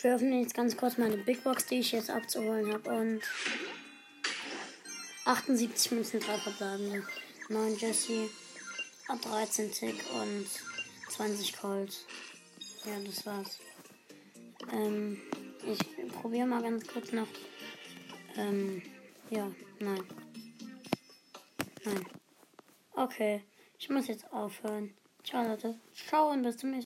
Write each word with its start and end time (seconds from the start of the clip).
Wir 0.00 0.14
öffnen 0.14 0.42
jetzt 0.42 0.54
ganz 0.54 0.76
kurz 0.76 0.96
meine 0.96 1.16
Big 1.16 1.42
Box, 1.42 1.66
die 1.66 1.80
ich 1.80 1.90
jetzt 1.90 2.10
abzuholen 2.10 2.72
habe. 2.72 2.88
Und 2.90 3.22
78 5.24 5.90
Münzen, 5.90 6.20
3 6.20 6.38
verbleibende. 6.38 7.04
9 7.48 7.76
Jesse, 7.78 8.28
13 9.08 9.72
Tick 9.72 9.96
und 10.14 10.46
20 11.10 11.56
Colt. 11.56 12.06
Ja, 12.84 12.92
das 13.04 13.26
war's. 13.26 13.58
Ähm, 14.72 15.20
ich 15.66 16.12
probiere 16.12 16.46
mal 16.46 16.62
ganz 16.62 16.86
kurz 16.86 17.10
noch. 17.10 17.28
Ähm, 18.36 18.82
ja, 19.30 19.50
nein. 19.80 20.04
Nein. 21.84 22.06
Okay, 22.92 23.42
ich 23.78 23.88
muss 23.88 24.06
jetzt 24.06 24.32
aufhören. 24.32 24.94
Ciao 25.24 25.42
Leute. 25.42 25.78
Ciao 25.92 26.30
und 26.30 26.42
bis 26.42 26.58
zum 26.58 26.70
nächsten 26.70 26.72
Mal. 26.72 26.76